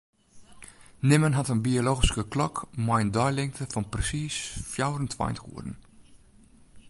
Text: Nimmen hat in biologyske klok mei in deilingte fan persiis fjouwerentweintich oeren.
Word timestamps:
Nimmen 1.09 1.35
hat 1.39 1.51
in 1.55 1.61
biologyske 1.67 2.25
klok 2.35 2.61
mei 2.87 2.97
in 3.05 3.13
deilingte 3.17 3.69
fan 3.73 3.87
persiis 3.95 4.41
fjouwerentweintich 4.73 5.47
oeren. 5.53 5.77